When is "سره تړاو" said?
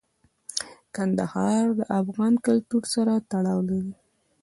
2.93-3.59